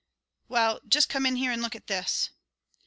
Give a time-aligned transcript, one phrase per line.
[0.47, 2.31] "Well, just come in here and look at this."